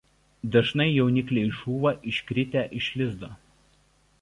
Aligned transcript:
Dažnai 0.53 0.87
jaunikliai 0.93 1.51
žūva 1.59 1.93
iškritę 2.13 2.65
iš 2.81 2.89
lizdo. 3.03 3.31